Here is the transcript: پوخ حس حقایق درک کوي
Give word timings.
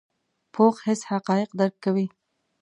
پوخ 0.53 0.75
حس 0.85 1.01
حقایق 1.11 1.49
درک 1.59 1.75
کوي 1.85 2.07